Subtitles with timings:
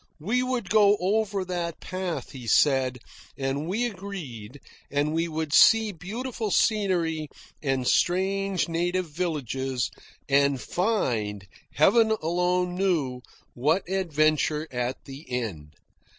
[0.19, 2.97] We would go over that path, he said,
[3.37, 7.27] and we agreed, and we would see beautiful scenery,
[7.61, 9.91] and strange native villages,
[10.27, 11.45] and find,
[11.75, 13.21] Heaven alone knew,
[13.53, 15.75] what adventure at the end.